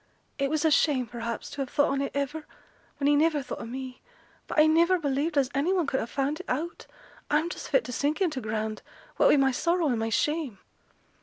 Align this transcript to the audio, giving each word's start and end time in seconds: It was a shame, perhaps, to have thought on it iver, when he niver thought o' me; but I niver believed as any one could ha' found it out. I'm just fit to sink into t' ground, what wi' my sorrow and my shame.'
It 0.39 0.49
was 0.49 0.65
a 0.65 0.71
shame, 0.71 1.05
perhaps, 1.05 1.47
to 1.51 1.61
have 1.61 1.69
thought 1.69 1.91
on 1.91 2.01
it 2.01 2.17
iver, 2.17 2.47
when 2.97 3.05
he 3.05 3.15
niver 3.15 3.43
thought 3.43 3.61
o' 3.61 3.67
me; 3.67 4.01
but 4.47 4.57
I 4.57 4.65
niver 4.65 4.97
believed 4.97 5.37
as 5.37 5.51
any 5.53 5.71
one 5.71 5.85
could 5.85 5.99
ha' 5.99 6.07
found 6.09 6.39
it 6.39 6.49
out. 6.49 6.87
I'm 7.29 7.49
just 7.49 7.69
fit 7.69 7.83
to 7.83 7.91
sink 7.91 8.19
into 8.19 8.41
t' 8.41 8.47
ground, 8.49 8.81
what 9.17 9.29
wi' 9.29 9.37
my 9.37 9.51
sorrow 9.51 9.89
and 9.89 9.99
my 9.99 10.09
shame.' 10.09 10.57